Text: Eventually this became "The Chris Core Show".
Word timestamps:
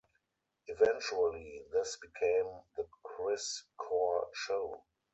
Eventually 0.65 1.67
this 1.71 1.95
became 2.01 2.63
"The 2.75 2.87
Chris 3.03 3.61
Core 3.77 4.27
Show". 4.33 4.83